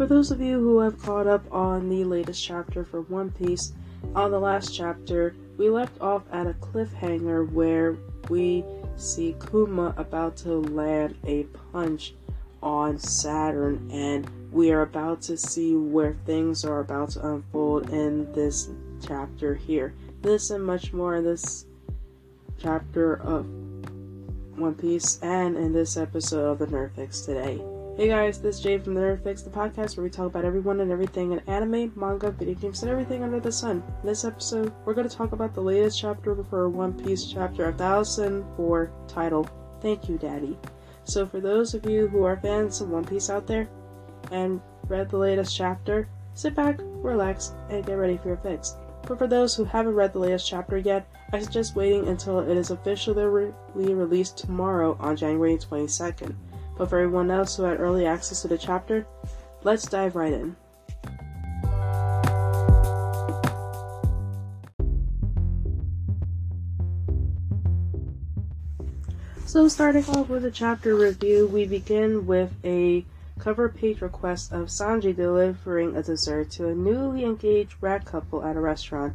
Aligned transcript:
For 0.00 0.06
those 0.06 0.30
of 0.30 0.40
you 0.40 0.58
who 0.58 0.78
have 0.78 0.98
caught 1.02 1.26
up 1.26 1.44
on 1.52 1.90
the 1.90 2.04
latest 2.04 2.42
chapter 2.42 2.86
for 2.86 3.02
One 3.02 3.30
Piece, 3.32 3.74
on 4.14 4.30
the 4.30 4.40
last 4.40 4.74
chapter, 4.74 5.34
we 5.58 5.68
left 5.68 6.00
off 6.00 6.22
at 6.32 6.46
a 6.46 6.54
cliffhanger 6.54 7.52
where 7.52 7.98
we 8.30 8.64
see 8.96 9.36
Kuma 9.50 9.92
about 9.98 10.38
to 10.38 10.54
land 10.54 11.18
a 11.26 11.42
punch 11.70 12.14
on 12.62 12.98
Saturn, 12.98 13.90
and 13.92 14.26
we 14.50 14.72
are 14.72 14.80
about 14.80 15.20
to 15.20 15.36
see 15.36 15.76
where 15.76 16.14
things 16.24 16.64
are 16.64 16.80
about 16.80 17.10
to 17.10 17.32
unfold 17.34 17.90
in 17.90 18.32
this 18.32 18.70
chapter 19.06 19.54
here. 19.54 19.92
This 20.22 20.48
and 20.48 20.64
much 20.64 20.94
more 20.94 21.16
in 21.16 21.24
this 21.24 21.66
chapter 22.58 23.16
of 23.20 23.44
One 24.56 24.76
Piece 24.76 25.18
and 25.20 25.58
in 25.58 25.74
this 25.74 25.98
episode 25.98 26.52
of 26.52 26.58
the 26.58 26.68
Nerd 26.68 26.94
Fix 26.94 27.20
today. 27.20 27.62
Hey 28.00 28.08
guys, 28.08 28.40
this 28.40 28.56
is 28.56 28.62
Jade 28.62 28.82
from 28.82 28.94
the 28.94 29.02
Nerd 29.02 29.22
Fix, 29.22 29.42
the 29.42 29.50
podcast 29.50 29.98
where 29.98 30.04
we 30.04 30.08
talk 30.08 30.24
about 30.24 30.46
everyone 30.46 30.80
and 30.80 30.90
everything 30.90 31.32
in 31.32 31.40
anime, 31.40 31.92
manga, 31.94 32.30
video 32.30 32.54
games, 32.54 32.80
and 32.82 32.90
everything 32.90 33.22
under 33.22 33.40
the 33.40 33.52
sun. 33.52 33.82
In 34.00 34.06
this 34.06 34.24
episode, 34.24 34.72
we're 34.86 34.94
going 34.94 35.06
to 35.06 35.14
talk 35.14 35.32
about 35.32 35.52
the 35.52 35.60
latest 35.60 36.00
chapter 36.00 36.34
for 36.44 36.70
One 36.70 36.94
Piece, 36.94 37.26
chapter 37.26 37.70
1004, 37.70 38.90
title 39.06 39.46
Thank 39.82 40.08
You, 40.08 40.16
Daddy. 40.16 40.58
So, 41.04 41.26
for 41.26 41.40
those 41.40 41.74
of 41.74 41.84
you 41.84 42.08
who 42.08 42.24
are 42.24 42.38
fans 42.38 42.80
of 42.80 42.88
One 42.88 43.04
Piece 43.04 43.28
out 43.28 43.46
there 43.46 43.68
and 44.32 44.62
read 44.88 45.10
the 45.10 45.18
latest 45.18 45.54
chapter, 45.54 46.08
sit 46.32 46.54
back, 46.54 46.80
relax, 46.80 47.52
and 47.68 47.84
get 47.84 47.98
ready 47.98 48.16
for 48.16 48.28
your 48.28 48.38
fix. 48.38 48.76
But 49.06 49.18
for 49.18 49.26
those 49.26 49.54
who 49.54 49.64
haven't 49.64 49.94
read 49.94 50.14
the 50.14 50.20
latest 50.20 50.48
chapter 50.48 50.78
yet, 50.78 51.06
I 51.34 51.40
suggest 51.40 51.76
waiting 51.76 52.08
until 52.08 52.40
it 52.40 52.56
is 52.56 52.70
officially 52.70 53.24
re- 53.24 53.52
released 53.74 54.38
tomorrow 54.38 54.96
on 54.98 55.16
January 55.16 55.58
22nd. 55.58 56.34
But 56.80 56.88
for 56.88 56.98
everyone 56.98 57.30
else 57.30 57.56
who 57.56 57.64
had 57.64 57.78
early 57.78 58.06
access 58.06 58.40
to 58.40 58.48
the 58.48 58.56
chapter, 58.56 59.06
let's 59.64 59.86
dive 59.86 60.16
right 60.16 60.32
in. 60.32 60.56
So, 69.44 69.68
starting 69.68 70.06
off 70.06 70.30
with 70.30 70.46
a 70.46 70.50
chapter 70.50 70.94
review, 70.94 71.46
we 71.46 71.66
begin 71.66 72.26
with 72.26 72.54
a 72.64 73.04
cover 73.38 73.68
page 73.68 74.00
request 74.00 74.50
of 74.50 74.68
Sanji 74.68 75.14
delivering 75.14 75.94
a 75.94 76.02
dessert 76.02 76.50
to 76.52 76.68
a 76.68 76.74
newly 76.74 77.26
engaged 77.26 77.74
rat 77.82 78.06
couple 78.06 78.42
at 78.42 78.56
a 78.56 78.60
restaurant. 78.60 79.12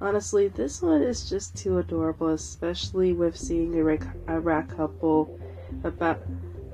Honestly, 0.00 0.48
this 0.48 0.80
one 0.80 1.02
is 1.02 1.28
just 1.28 1.54
too 1.58 1.76
adorable, 1.76 2.28
especially 2.28 3.12
with 3.12 3.36
seeing 3.36 3.78
a, 3.78 3.98
a 4.28 4.40
rat 4.40 4.70
couple 4.70 5.38
about 5.84 6.22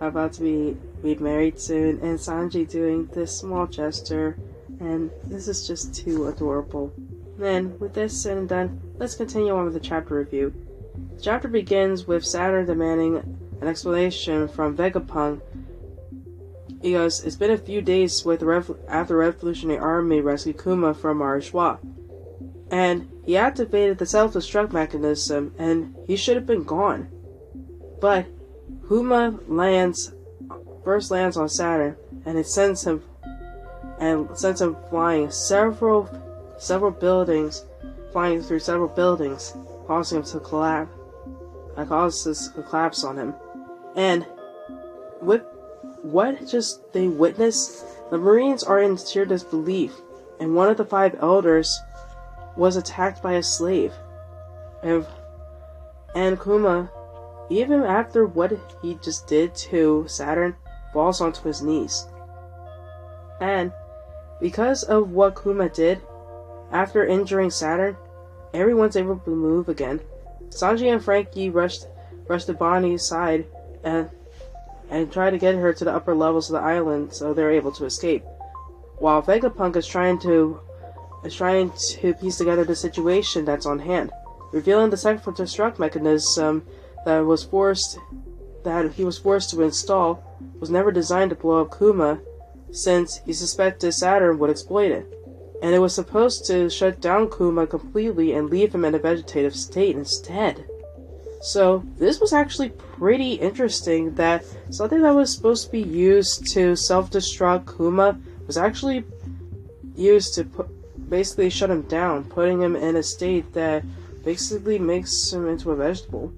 about 0.01 0.33
to 0.35 0.43
be, 0.43 0.77
be 1.03 1.15
married 1.17 1.59
soon, 1.59 2.01
and 2.01 2.19
Sanji 2.19 2.69
doing 2.69 3.07
this 3.13 3.37
small 3.37 3.67
gesture, 3.67 4.39
and 4.81 5.11
this 5.25 5.49
is 5.49 5.67
just 5.67 5.95
too 5.95 6.29
adorable. 6.29 6.93
Then, 7.37 7.79
with 7.79 7.95
this 7.95 8.21
said 8.21 8.37
and 8.37 8.49
done, 8.49 8.81
let's 8.97 9.15
continue 9.15 9.55
on 9.55 9.65
with 9.65 9.75
the 9.75 9.81
chapter 9.81 10.17
review. 10.17 10.53
The 11.17 11.23
chapter 11.23 11.49
begins 11.49 12.07
with 12.07 12.25
Saturn 12.25 12.67
demanding 12.67 13.17
an 13.61 13.69
explanation 13.69 14.49
from 14.49 14.77
Vegapunk. 14.77 15.41
He 16.83 16.93
goes, 16.93 17.25
It's 17.25 17.37
been 17.37 17.51
a 17.51 17.59
few 17.59 17.83
days 17.83 18.25
with 18.25 18.43
Rev- 18.43 18.77
after 18.89 19.15
the 19.15 19.21
Revolutionary 19.21 19.79
Army 19.79 20.21
rescued 20.21 20.63
Kuma 20.63 20.95
from 20.95 21.19
Arashwa. 21.19 21.79
And 22.71 23.09
he 23.25 23.37
activated 23.37 23.99
the 23.99 24.07
self 24.07 24.35
destruct 24.35 24.73
mechanism, 24.73 25.55
and 25.59 25.97
he 26.07 26.17
should 26.17 26.37
have 26.37 26.47
been 26.47 26.65
gone. 26.65 27.09
But 28.01 28.27
Kuma 28.89 29.39
lands 29.47 30.13
first 30.85 31.11
lands 31.11 31.37
on 31.37 31.49
Saturn, 31.49 31.97
and 32.25 32.39
it 32.39 32.47
sends 32.47 32.85
him 32.85 33.03
and 33.99 34.29
sends 34.37 34.61
him 34.61 34.77
flying 34.89 35.31
several 35.31 36.09
several 36.59 36.91
buildings, 36.91 37.65
flying 38.13 38.43
through 38.43 38.61
several 38.61 38.89
buildings, 38.89 39.55
causing 39.87 40.19
him 40.19 40.25
to 40.25 40.41
collapse. 40.41 40.91
That 41.77 41.89
causes 41.89 42.51
a 42.57 42.63
collapse 42.63 43.05
on 43.05 43.17
him, 43.17 43.35
and 43.95 44.27
with 45.21 45.43
what 46.03 46.47
just 46.47 46.93
they 46.93 47.09
witness, 47.09 47.85
the 48.11 48.19
Marines 48.19 48.63
are 48.63 48.81
in 48.81 48.97
sheer 48.97 49.25
disbelief, 49.25 49.93
and 50.41 50.55
one 50.55 50.69
of 50.69 50.77
the 50.77 50.85
five 50.85 51.17
elders 51.21 51.79
was 52.57 52.77
attacked 52.77 53.23
by 53.23 53.35
a 53.35 53.43
slave, 53.43 53.93
and 54.83 55.07
and 56.15 56.41
Kuma 56.41 56.91
even 57.51 57.83
after 57.83 58.27
what 58.27 58.53
he 58.83 58.95
just 59.03 59.27
did 59.27 59.55
to 59.55 60.05
Saturn, 60.07 60.57
falls 60.93 61.21
onto 61.21 61.43
his 61.43 61.63
knees. 61.63 62.07
And 63.41 63.73
because 64.41 64.83
of 64.83 65.11
what 65.11 65.41
Kuma 65.43 65.69
did, 65.69 66.01
after 66.73 67.07
injuring 67.07 67.51
Saturn, 67.51 67.97
everyone's 68.53 68.97
able 68.97 69.19
to 69.19 69.31
move 69.31 69.69
again. 69.69 70.01
Sanji 70.51 70.93
and 70.93 71.03
Franky 71.03 71.51
rushed 71.51 71.87
rushed 72.27 72.47
to 72.47 72.55
Bonnie's 72.55 73.05
side 73.05 73.47
and 73.85 74.11
and 74.91 75.13
try 75.13 75.31
to 75.31 75.39
get 75.39 75.55
her 75.55 75.73
to 75.73 75.85
the 75.85 75.95
upper 75.95 76.15
levels 76.15 76.51
of 76.51 76.55
the 76.55 76.67
island 76.67 77.13
so 77.13 77.33
they're 77.33 77.51
able 77.51 77.73
to 77.73 77.85
escape. 77.85 78.25
While 78.99 79.23
Vegapunk 79.23 79.77
is 79.77 79.87
trying 79.87 80.19
to 80.21 80.61
is 81.25 81.35
trying 81.35 81.73
to 81.73 82.15
piece 82.15 82.39
together 82.39 82.65
the 82.65 82.77
situation 82.77 83.45
that's 83.45 83.67
on 83.67 83.79
hand, 83.79 84.11
revealing 84.53 84.91
the 84.91 84.97
self-destruct 84.97 85.79
mechanism 85.79 86.67
that 87.05 87.21
was 87.21 87.45
forced 87.45 87.99
that 88.65 88.93
he 88.93 89.05
was 89.05 89.19
forced 89.19 89.51
to 89.51 89.63
install 89.63 90.23
was 90.61 90.71
never 90.71 90.93
designed 90.93 91.31
to 91.31 91.37
blow 91.37 91.63
up 91.63 91.79
Kuma 91.79 92.21
since 92.71 93.21
he 93.25 93.33
suspected 93.33 93.93
Saturn 93.93 94.39
would 94.39 94.51
exploit 94.51 94.91
it. 94.91 95.07
And 95.63 95.75
it 95.75 95.79
was 95.79 95.95
supposed 95.95 96.47
to 96.47 96.71
shut 96.71 97.01
down 97.01 97.31
Kuma 97.31 97.67
completely 97.67 98.33
and 98.33 98.51
leave 98.51 98.75
him 98.75 98.85
in 98.85 98.95
a 98.95 98.99
vegetative 98.99 99.57
state 99.57 99.97
instead. 99.97 100.67
So, 101.41 101.85
this 101.99 102.21
was 102.21 102.33
actually 102.33 102.71
pretty 102.71 103.35
interesting 103.35 104.15
that 104.15 104.45
something 104.71 105.03
that 105.03 105.15
was 105.15 105.33
supposed 105.33 105.67
to 105.67 105.73
be 105.73 105.83
used 105.83 106.49
to 106.49 106.75
self 106.75 107.11
destruct 107.11 107.77
Kuma 107.77 108.19
was 108.47 108.57
actually 108.57 109.05
used 109.95 110.35
to 110.35 110.45
put, 110.45 110.69
basically 111.09 111.51
shut 111.51 111.71
him 111.71 111.83
down, 111.83 112.25
putting 112.25 112.61
him 112.61 112.75
in 112.75 112.97
a 112.97 113.03
state 113.03 113.53
that 113.55 113.85
basically 114.25 114.79
makes 114.79 115.33
him 115.33 115.49
into 115.49 115.71
a 115.71 115.77
vegetable. 115.77 116.33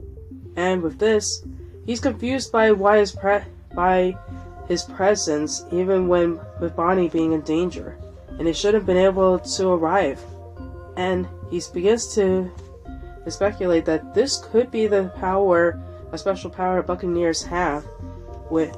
And 0.57 0.83
with 0.83 0.99
this, 0.99 1.45
he's 1.87 2.01
confused 2.01 2.53
by 2.53 2.73
why 2.73 2.99
his 2.99 3.17
by 3.75 4.17
his 4.69 4.83
presence, 4.83 5.65
even 5.73 6.09
when 6.09 6.39
with 6.61 6.77
Bonnie 6.77 7.09
being 7.09 7.33
in 7.33 7.41
danger, 7.43 7.99
and 8.39 8.47
he 8.47 8.53
should 8.53 8.75
have 8.75 8.87
been 8.87 8.97
able 8.97 9.39
to 9.39 9.69
arrive. 9.69 10.21
And 10.97 11.27
he 11.51 11.61
begins 11.73 12.15
to 12.15 12.51
speculate 13.29 13.85
that 13.85 14.15
this 14.15 14.39
could 14.39 14.71
be 14.71 14.87
the 14.87 15.13
power, 15.17 15.81
a 16.13 16.19
special 16.19 16.51
power 16.51 16.83
Buccaneers 16.83 17.43
have, 17.45 17.85
with 18.51 18.77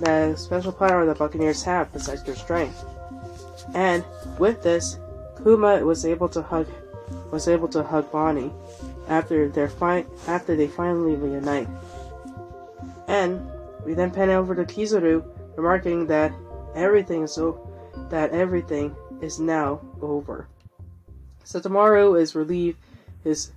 the 0.00 0.34
special 0.36 0.72
power 0.72 1.06
that 1.06 1.18
Buccaneers 1.18 1.62
have 1.62 1.92
besides 1.92 2.22
their 2.22 2.34
strength. 2.34 2.84
And 3.74 4.04
with 4.38 4.62
this, 4.62 4.98
Kuma 5.42 5.84
was 5.84 6.04
able 6.04 6.28
to 6.30 6.42
hug 6.42 6.66
was 7.30 7.48
able 7.48 7.68
to 7.68 7.82
hug 7.82 8.10
Bonnie 8.10 8.52
after 9.08 9.48
their 9.48 9.68
fi- 9.68 10.06
after 10.26 10.56
they 10.56 10.68
finally 10.68 11.16
reunite. 11.16 11.68
And 13.08 13.46
we 13.84 13.94
then 13.94 14.10
pan 14.10 14.30
over 14.30 14.54
to 14.54 14.64
Kizaru, 14.64 15.24
remarking 15.56 16.06
that 16.06 16.32
everything 16.74 17.22
is 17.24 17.32
so 17.32 17.70
that 18.10 18.30
everything 18.30 18.94
is 19.20 19.38
now 19.38 19.80
over. 20.00 20.48
Sentomaru 21.44 22.20
is 22.20 22.34
relieved 22.34 22.78
his 23.22 23.52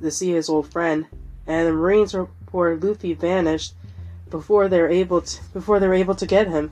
to 0.00 0.10
see 0.10 0.32
his 0.32 0.48
old 0.48 0.66
friend, 0.66 1.06
and 1.46 1.68
the 1.68 1.72
Marines 1.72 2.14
report 2.14 2.82
Luffy 2.82 3.12
vanished 3.12 3.74
before 4.30 4.68
they're 4.68 4.88
able 4.88 5.22
before 5.52 5.78
they're 5.78 5.94
able 5.94 6.14
to 6.14 6.26
get 6.26 6.48
him. 6.48 6.70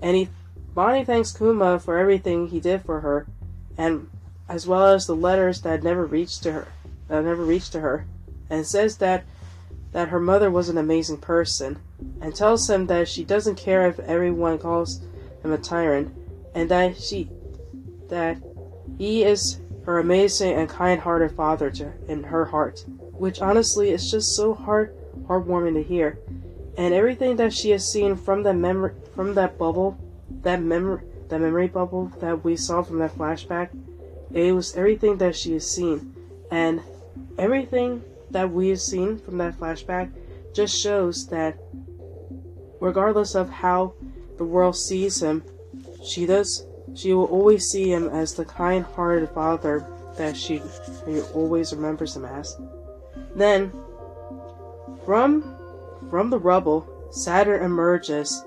And 0.00 0.16
he 0.16 0.28
Bonnie 0.74 1.04
thanks 1.04 1.32
Kuma 1.32 1.78
for 1.78 1.98
everything 1.98 2.48
he 2.48 2.60
did 2.60 2.82
for 2.82 3.00
her, 3.00 3.26
and 3.76 4.08
as 4.48 4.66
well 4.66 4.86
as 4.86 5.06
the 5.06 5.16
letters 5.16 5.60
that 5.62 5.82
never 5.82 6.06
reached 6.06 6.42
to 6.42 6.52
her 6.52 6.68
that 7.08 7.24
never 7.24 7.44
reached 7.44 7.72
to 7.72 7.80
her, 7.80 8.06
and 8.50 8.66
says 8.66 8.98
that 8.98 9.24
that 9.92 10.08
her 10.08 10.20
mother 10.20 10.50
was 10.50 10.68
an 10.68 10.76
amazing 10.78 11.16
person, 11.16 11.78
and 12.20 12.34
tells 12.34 12.68
him 12.68 12.86
that 12.86 13.08
she 13.08 13.24
doesn't 13.24 13.56
care 13.56 13.88
if 13.88 13.98
everyone 14.00 14.58
calls 14.58 15.00
him 15.42 15.52
a 15.52 15.58
tyrant, 15.58 16.14
and 16.54 16.70
that 16.70 16.96
she 17.00 17.28
that 18.08 18.38
he 18.98 19.22
is 19.24 19.60
her 19.84 19.98
amazing 19.98 20.52
and 20.52 20.68
kind-hearted 20.68 21.32
father 21.32 21.70
to, 21.70 21.90
in 22.08 22.22
her 22.24 22.44
heart, 22.44 22.84
which 23.12 23.40
honestly 23.40 23.90
is 23.90 24.10
just 24.10 24.36
so 24.36 24.52
heart 24.52 24.94
heartwarming 25.26 25.74
to 25.74 25.82
hear. 25.82 26.18
And 26.76 26.94
everything 26.94 27.36
that 27.36 27.52
she 27.52 27.70
has 27.70 27.90
seen 27.90 28.16
from 28.16 28.42
that 28.42 28.54
memory 28.54 28.92
from 29.14 29.34
that 29.34 29.58
bubble, 29.58 29.96
that 30.42 30.62
memory 30.62 31.02
that 31.28 31.40
memory 31.40 31.68
bubble 31.68 32.12
that 32.20 32.44
we 32.44 32.56
saw 32.56 32.82
from 32.82 32.98
that 32.98 33.16
flashback, 33.16 33.70
it 34.32 34.52
was 34.52 34.76
everything 34.76 35.18
that 35.18 35.36
she 35.36 35.52
has 35.54 35.68
seen. 35.68 36.14
And 36.50 36.80
everything 37.38 38.02
that 38.30 38.50
we 38.50 38.68
have 38.70 38.80
seen 38.80 39.18
from 39.18 39.38
that 39.38 39.58
flashback 39.58 40.10
just 40.54 40.78
shows 40.78 41.26
that 41.28 41.58
regardless 42.80 43.34
of 43.34 43.48
how 43.48 43.94
the 44.36 44.44
world 44.44 44.76
sees 44.76 45.22
him, 45.22 45.42
she 46.04 46.26
does 46.26 46.64
she 46.94 47.12
will 47.12 47.26
always 47.26 47.66
see 47.66 47.92
him 47.92 48.08
as 48.08 48.34
the 48.34 48.44
kind-hearted 48.44 49.28
father 49.30 49.86
that 50.16 50.36
she, 50.36 50.60
she 51.04 51.20
always 51.34 51.72
remembers 51.72 52.16
him 52.16 52.24
as. 52.24 52.56
Then, 53.34 53.72
from 55.04 55.54
from 56.10 56.30
the 56.30 56.38
rubble, 56.38 56.88
Saturn 57.10 57.62
emerges, 57.62 58.42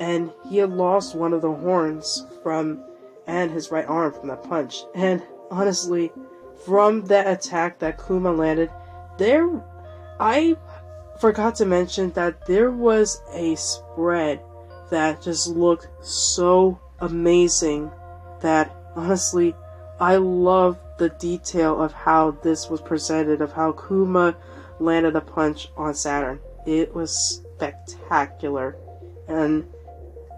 and 0.00 0.30
he 0.48 0.58
had 0.58 0.70
lost 0.70 1.14
one 1.14 1.32
of 1.32 1.42
the 1.42 1.52
horns 1.52 2.26
from 2.42 2.84
and 3.28 3.50
his 3.50 3.70
right 3.70 3.86
arm 3.86 4.12
from 4.12 4.28
that 4.28 4.42
punch. 4.42 4.82
And 4.94 5.22
honestly, 5.50 6.10
from 6.64 7.04
that 7.04 7.28
attack 7.28 7.78
that 7.78 8.04
Kuma 8.04 8.32
landed, 8.32 8.70
there 9.18 9.48
I 10.18 10.56
forgot 11.20 11.54
to 11.56 11.66
mention 11.66 12.10
that 12.12 12.46
there 12.46 12.70
was 12.70 13.22
a 13.32 13.54
spread 13.54 14.40
that 14.90 15.22
just 15.22 15.48
looked 15.48 15.88
so 16.04 16.80
amazing 17.00 17.90
that 18.40 18.74
honestly 18.96 19.54
I 20.00 20.16
love 20.16 20.78
the 20.98 21.10
detail 21.10 21.80
of 21.80 21.92
how 21.92 22.32
this 22.42 22.68
was 22.68 22.80
presented, 22.80 23.40
of 23.40 23.52
how 23.52 23.72
Kuma 23.72 24.36
landed 24.80 25.16
a 25.16 25.20
punch 25.20 25.68
on 25.76 25.94
Saturn. 25.94 26.40
It 26.66 26.94
was 26.94 27.42
spectacular. 27.56 28.76
And 29.28 29.66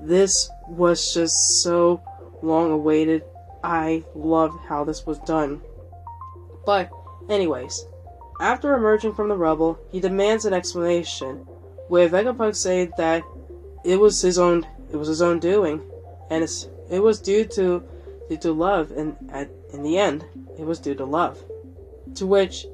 this 0.03 0.51
was 0.69 1.13
just 1.13 1.63
so 1.63 2.03
long 2.43 2.71
awaited. 2.71 3.25
I 3.63 4.05
loved 4.15 4.59
how 4.69 4.85
this 4.85 5.05
was 5.07 5.19
done. 5.21 5.61
But, 6.65 6.91
anyways, 7.29 7.87
after 8.41 8.75
emerging 8.75 9.15
from 9.15 9.29
the 9.29 9.37
rubble, 9.37 9.79
he 9.91 10.01
demands 10.01 10.45
an 10.45 10.55
explanation, 10.55 11.47
with 11.89 12.13
Vegapunk 12.13 12.57
saying 12.57 12.93
that 12.97 13.23
it 13.85 13.99
was 13.99 14.21
his 14.21 14.39
own 14.39 14.67
it 14.93 14.97
was 14.97 15.09
his 15.09 15.23
own 15.23 15.39
doing, 15.39 15.81
and 16.31 16.49
it 16.91 17.01
was 17.01 17.21
due 17.21 17.45
to 17.45 17.83
due 18.29 18.37
to 18.39 18.53
love, 18.53 18.91
and 18.93 19.17
at 19.31 19.51
in 19.73 19.83
the 19.83 19.99
end, 19.99 20.25
it 20.59 20.65
was 20.65 20.79
due 20.79 20.95
to 20.95 21.05
love. 21.05 21.43
To 22.17 22.27
which 22.27 22.67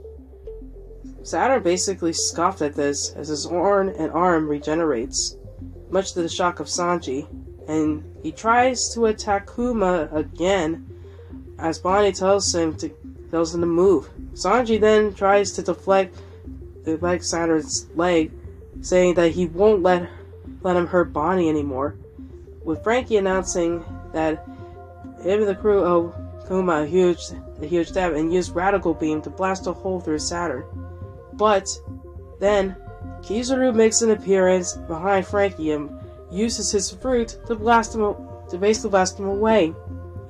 Saturn 1.23 1.63
basically 1.63 2.13
scoffed 2.13 2.63
at 2.63 2.75
this 2.75 3.13
as 3.13 3.29
his 3.29 3.45
horn 3.45 3.89
and 3.89 4.13
arm 4.13 4.49
regenerates, 4.49 5.37
much 5.91 6.13
to 6.13 6.23
the 6.23 6.29
shock 6.29 6.61
of 6.61 6.69
Sanji, 6.69 7.27
and 7.69 8.05
he 8.23 8.33
tries 8.33 8.93
to 8.95 9.07
attack 9.07 9.49
Kuma 9.55 10.09
again 10.13 10.87
as 11.59 11.79
Bonnie 11.79 12.13
tells 12.13 12.55
him 12.55 12.77
to 12.77 12.89
tells 13.31 13.55
him 13.55 13.61
to 13.61 13.67
move. 13.67 14.09
Sanji 14.35 14.81
then 14.81 15.15
tries 15.15 15.53
to 15.53 15.63
deflect 15.63 16.17
deflect 16.85 17.25
Saturn's 17.25 17.87
leg, 17.95 18.31
saying 18.81 19.15
that 19.15 19.33
he 19.33 19.47
won't 19.47 19.83
let 19.83 20.09
let 20.63 20.77
him 20.77 20.87
hurt 20.87 21.13
Bonnie 21.13 21.49
anymore. 21.49 21.97
With 22.65 22.83
Franky 22.83 23.17
announcing 23.17 23.85
that 24.13 24.45
him 25.21 25.41
and 25.41 25.49
the 25.49 25.55
crew 25.55 25.85
owe 25.85 26.15
Kuma 26.47 26.83
a 26.83 26.87
huge 26.87 27.21
a 27.61 27.67
huge 27.67 27.93
debt 27.93 28.13
and 28.13 28.33
use 28.33 28.51
Radical 28.51 28.95
Beam 28.95 29.23
to 29.23 29.31
blast 29.31 29.67
a 29.67 29.73
hole 29.73 30.01
through 30.01 30.19
Saturn. 30.19 30.65
But 31.33 31.69
then 32.39 32.77
Kizaru 33.23 33.75
makes 33.75 34.03
an 34.03 34.11
appearance 34.11 34.75
behind 34.75 35.27
Franky 35.27 35.73
and 35.73 35.91
uses 36.31 36.71
his 36.71 36.91
fruit 36.91 37.39
to 37.47 37.55
blast 37.55 37.95
him 37.95 38.17
to 38.51 38.59
basically 38.59 38.91
blast 38.91 39.19
him 39.19 39.27
away. 39.27 39.75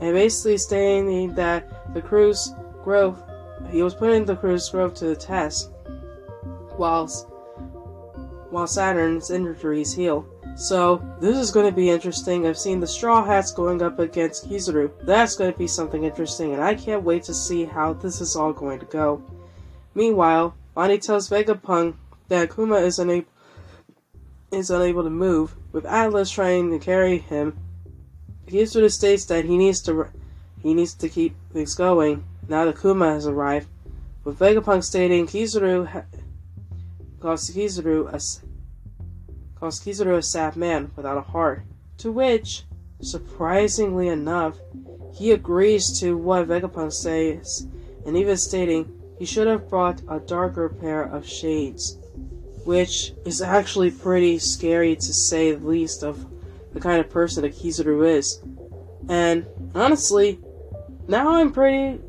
And 0.01 0.13
basically 0.13 0.59
stating 0.59 1.35
that 1.35 1.95
the 1.95 2.03
crew's 2.03 2.53
growth 2.83 3.23
he 3.71 3.83
was 3.83 3.95
putting 3.95 4.25
the 4.25 4.37
crew's 4.37 4.69
growth 4.69 4.95
to 4.95 5.07
the 5.07 5.17
test 5.17 5.71
whilst 6.77 7.27
while 8.51 8.67
Saturn's 8.67 9.31
injuries 9.31 9.93
heal. 9.93 10.27
So, 10.57 11.03
this 11.21 11.37
is 11.37 11.51
going 11.51 11.67
to 11.67 11.75
be 11.75 11.91
interesting. 11.91 12.47
I've 12.47 12.57
seen 12.57 12.81
the 12.81 12.87
Straw 12.87 13.25
Hats 13.25 13.53
going 13.53 13.83
up 13.83 13.99
against 13.99 14.49
Kizaru. 14.49 14.91
That's 15.03 15.37
going 15.37 15.53
to 15.53 15.59
be 15.59 15.67
something 15.67 16.05
interesting, 16.05 16.55
and 16.55 16.63
I 16.63 16.75
can't 16.75 17.03
wait 17.03 17.25
to 17.25 17.35
see 17.35 17.65
how 17.65 17.93
this 17.93 18.21
is 18.21 18.37
all 18.37 18.53
going 18.53 18.79
to 18.79 18.87
go. 18.87 19.23
Meanwhile, 19.95 20.55
Bonnie 20.75 20.99
tells 20.99 21.29
Vegapunk 21.29 21.97
that 22.29 22.55
Kuma 22.55 22.77
is 22.77 22.99
unable 22.99 23.29
is 24.53 24.71
unable 24.71 25.03
to 25.03 25.11
move, 25.11 25.57
with 25.77 25.85
Atlas 25.85 26.31
trying 26.31 26.71
to 26.71 26.79
carry 26.79 27.19
him. 27.19 27.55
Kizaru 28.47 28.91
states 28.91 29.27
that 29.27 29.45
he 29.45 29.59
needs 29.59 29.83
to 29.83 30.09
he 30.63 30.73
needs 30.73 30.95
to 30.95 31.07
keep 31.07 31.37
things 31.53 31.75
going 31.75 32.25
now 32.49 32.65
that 32.65 32.81
Kuma 32.81 33.13
has 33.13 33.27
arrived, 33.27 33.69
with 34.25 34.39
Vegapunk 34.39 34.83
stating 34.83 35.27
Kizaru 35.27 35.87
ha- 35.87 36.05
calls 37.21 37.51
Kizaru 37.51 38.09
a 38.09 38.19
calls 39.61 39.87
a 39.87 40.23
sad 40.23 40.57
man 40.57 40.93
without 40.97 41.19
a 41.19 41.31
heart. 41.33 41.65
To 41.99 42.11
which, 42.11 42.65
surprisingly 43.03 44.09
enough, 44.09 44.57
he 45.13 45.33
agrees 45.33 46.01
to 46.01 46.17
what 46.17 46.49
Vegapunk 46.49 46.95
says, 46.95 47.67
and 48.07 48.17
even 48.17 48.39
stating 48.39 48.91
he 49.19 49.27
should 49.27 49.47
have 49.47 49.69
brought 49.69 50.01
a 50.09 50.21
darker 50.21 50.71
pair 50.71 51.03
of 51.03 51.29
shades 51.29 51.99
which 52.67 53.13
is 53.25 53.41
actually 53.41 53.93
pretty 53.93 54.39
scary 54.41 54.97
to 54.97 55.13
say 55.13 55.53
the 55.53 55.67
least 55.67 56.03
of 56.03 56.27
the 56.73 56.81
kind 56.81 56.99
of 56.99 57.09
person 57.09 57.43
that 57.43 57.55
Kizaru 57.55 58.07
is. 58.07 58.43
And 59.09 59.47
honestly, 59.75 60.41
now 61.07 61.37
I'm 61.37 61.53
pretty, 61.53 62.01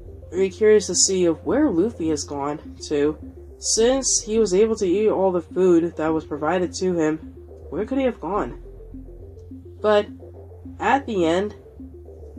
curious 0.49 0.87
to 0.87 0.95
see 0.95 1.25
of 1.25 1.45
where 1.45 1.69
Luffy 1.69 2.09
has 2.09 2.23
gone 2.23 2.75
to. 2.87 3.17
Since 3.59 4.21
he 4.21 4.39
was 4.39 4.53
able 4.53 4.75
to 4.77 4.87
eat 4.87 5.09
all 5.09 5.31
the 5.31 5.41
food 5.41 5.95
that 5.95 6.07
was 6.07 6.25
provided 6.25 6.73
to 6.75 6.97
him, 6.97 7.17
where 7.69 7.85
could 7.85 7.99
he 7.99 8.05
have 8.05 8.19
gone? 8.19 8.61
But 9.79 10.07
at 10.79 11.05
the 11.05 11.25
end, 11.25 11.55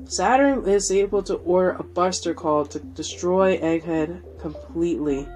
Saturn 0.05 0.69
is 0.69 0.91
able 0.91 1.23
to 1.23 1.35
order 1.35 1.71
a 1.71 1.85
Buster 1.85 2.35
Call 2.35 2.67
to 2.67 2.81
destroy 2.81 3.59
Egghead 3.59 4.41
completely. 4.41 5.29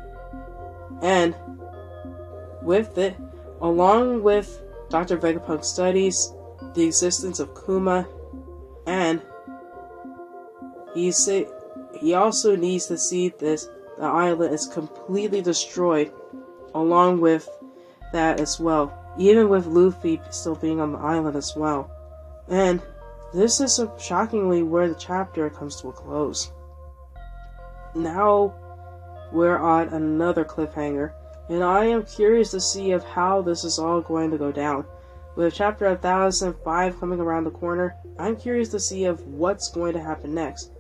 And 1.01 1.35
with 2.63 2.99
it, 2.99 3.17
along 3.61 4.23
with 4.23 4.63
Dr. 4.89 5.17
Vegapunk 5.17 5.65
studies 5.65 6.33
the 6.75 6.85
existence 6.85 7.41
of 7.41 7.51
Kuma, 7.67 8.07
and 8.87 9.21
he 10.95 11.11
say 11.11 11.47
he 11.99 12.15
also 12.15 12.57
needs 12.57 12.87
to 12.87 12.99
see 12.99 13.29
this 13.29 13.69
the 13.99 14.05
island 14.05 14.55
is 14.55 14.67
completely 14.67 15.43
destroyed, 15.43 16.13
along 16.75 17.21
with 17.21 17.49
that 18.13 18.41
as 18.41 18.59
well. 18.59 18.93
Even 19.19 19.49
with 19.49 19.67
Luffy 19.67 20.21
still 20.31 20.55
being 20.55 20.81
on 20.81 20.93
the 20.93 20.99
island 20.99 21.37
as 21.37 21.55
well, 21.55 21.91
and 22.49 22.81
this 23.35 23.61
is 23.61 23.81
shockingly 23.99 24.63
where 24.63 24.89
the 24.89 24.95
chapter 24.95 25.49
comes 25.51 25.81
to 25.81 25.89
a 25.89 25.93
close. 25.93 26.51
Now 27.95 28.55
we're 29.33 29.59
on 29.59 29.89
another 29.89 30.45
cliffhanger 30.45 31.13
and 31.49 31.63
I 31.63 31.87
am 31.87 32.05
curious 32.05 32.51
to 32.53 32.61
see 32.61 32.93
of 32.93 33.05
how 33.05 33.43
this 33.43 33.65
is 33.65 33.79
all 33.79 34.01
going 34.01 34.31
to 34.31 34.39
go 34.39 34.53
down. 34.53 34.85
With 35.35 35.55
chapter 35.55 35.89
1005 35.89 37.01
coming 37.01 37.21
around 37.21 37.45
the 37.45 37.51
corner, 37.51 37.97
I'm 38.19 38.37
curious 38.37 38.69
to 38.71 38.81
see 38.81 39.05
of 39.05 39.27
what's 39.27 39.71
going 39.71 39.95
to 39.95 40.01
happen 40.01 40.35
next. 40.35 40.71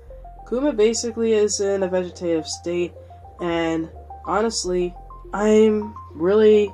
Kuma 0.48 0.72
basically 0.72 1.32
is 1.32 1.60
in 1.60 1.82
a 1.82 1.88
vegetative 1.88 2.46
state, 2.46 2.92
and 3.40 3.90
honestly, 4.26 4.94
I'm 5.32 5.94
really 6.12 6.70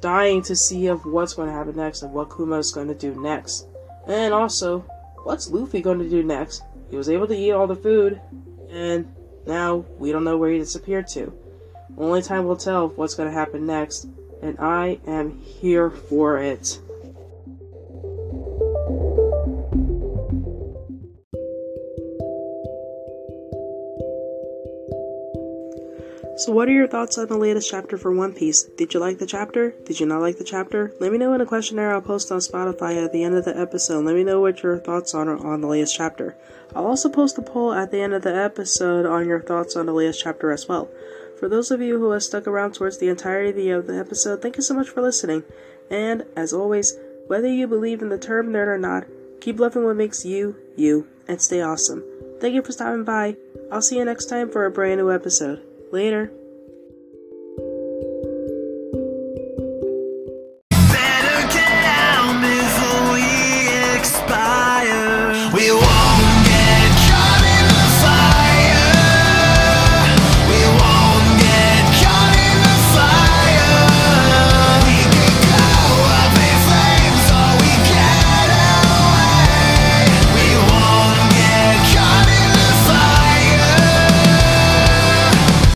dying 0.00 0.42
to 0.42 0.56
see 0.56 0.88
of 0.88 1.06
what's 1.06 1.34
going 1.34 1.48
to 1.48 1.54
happen 1.54 1.76
next 1.76 2.02
and 2.02 2.12
what 2.12 2.34
Kuma 2.36 2.58
is 2.58 2.72
going 2.72 2.88
to 2.88 2.94
do 2.94 3.14
next. 3.20 3.66
And 4.06 4.34
also, 4.34 4.80
what's 5.22 5.48
Luffy 5.48 5.80
going 5.80 6.00
to 6.00 6.10
do 6.10 6.22
next? 6.22 6.62
He 6.90 6.96
was 6.96 7.08
able 7.08 7.26
to 7.28 7.34
eat 7.34 7.52
all 7.52 7.66
the 7.66 7.76
food, 7.76 8.20
and 8.70 9.14
now 9.46 9.84
we 9.98 10.12
don't 10.12 10.24
know 10.24 10.36
where 10.36 10.50
he 10.50 10.58
disappeared 10.58 11.06
to. 11.08 11.32
Only 11.96 12.22
time 12.22 12.44
will 12.46 12.56
tell 12.56 12.88
what's 12.88 13.14
going 13.14 13.28
to 13.28 13.34
happen 13.34 13.66
next, 13.66 14.08
and 14.42 14.58
I 14.58 14.98
am 15.06 15.38
here 15.38 15.90
for 15.90 16.38
it. 16.38 16.80
So, 26.36 26.52
what 26.52 26.68
are 26.68 26.72
your 26.72 26.88
thoughts 26.88 27.16
on 27.16 27.28
the 27.28 27.38
latest 27.38 27.70
chapter 27.70 27.96
for 27.96 28.12
One 28.12 28.32
Piece? 28.34 28.64
Did 28.64 28.92
you 28.92 28.98
like 28.98 29.18
the 29.18 29.26
chapter? 29.26 29.70
Did 29.84 30.00
you 30.00 30.06
not 30.06 30.20
like 30.20 30.36
the 30.36 30.44
chapter? 30.44 30.92
Let 30.98 31.12
me 31.12 31.18
know 31.18 31.32
in 31.32 31.40
a 31.40 31.46
questionnaire 31.46 31.94
I'll 31.94 32.02
post 32.02 32.32
on 32.32 32.40
Spotify 32.40 33.02
at 33.02 33.12
the 33.12 33.22
end 33.22 33.36
of 33.36 33.44
the 33.44 33.56
episode. 33.56 34.04
Let 34.04 34.16
me 34.16 34.24
know 34.24 34.40
what 34.40 34.64
your 34.64 34.78
thoughts 34.78 35.14
are 35.14 35.30
on 35.30 35.60
the 35.60 35.68
latest 35.68 35.94
chapter. 35.96 36.36
I'll 36.74 36.86
also 36.86 37.08
post 37.08 37.38
a 37.38 37.42
poll 37.42 37.72
at 37.72 37.92
the 37.92 38.00
end 38.00 38.14
of 38.14 38.22
the 38.22 38.34
episode 38.34 39.06
on 39.06 39.28
your 39.28 39.40
thoughts 39.40 39.76
on 39.76 39.86
the 39.86 39.92
latest 39.92 40.22
chapter 40.24 40.50
as 40.50 40.68
well. 40.68 40.88
For 41.38 41.48
those 41.48 41.70
of 41.70 41.80
you 41.80 41.98
who 41.98 42.10
have 42.10 42.22
stuck 42.22 42.46
around 42.46 42.74
towards 42.74 42.98
the 42.98 43.08
entirety 43.08 43.70
of 43.70 43.86
the 43.86 43.98
episode, 43.98 44.40
thank 44.40 44.56
you 44.56 44.62
so 44.62 44.74
much 44.74 44.88
for 44.88 45.02
listening. 45.02 45.44
And, 45.90 46.24
as 46.36 46.52
always, 46.52 46.96
whether 47.26 47.48
you 47.48 47.66
believe 47.66 48.02
in 48.02 48.08
the 48.08 48.18
term 48.18 48.48
nerd 48.48 48.68
or 48.68 48.78
not, 48.78 49.04
keep 49.40 49.58
loving 49.58 49.84
what 49.84 49.96
makes 49.96 50.24
you, 50.24 50.56
you, 50.76 51.08
and 51.28 51.40
stay 51.40 51.60
awesome. 51.60 52.04
Thank 52.40 52.54
you 52.54 52.62
for 52.62 52.72
stopping 52.72 53.04
by. 53.04 53.36
I'll 53.70 53.82
see 53.82 53.98
you 53.98 54.04
next 54.04 54.26
time 54.26 54.50
for 54.50 54.66
a 54.66 54.70
brand 54.70 55.00
new 55.00 55.10
episode. 55.10 55.62
Later. 55.92 56.30